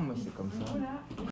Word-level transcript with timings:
moi 0.00 0.14
c'est 0.22 0.34
comme 0.34 0.50
ça. 0.50 0.64